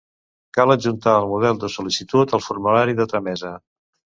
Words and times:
Cal 0.57 0.73
adjuntar 0.75 1.13
el 1.17 1.27
model 1.33 1.61
de 1.65 1.69
sol·licitud 1.73 2.35
al 2.39 2.45
formulari 2.47 2.99
de 3.03 3.11
tramesa. 3.13 3.57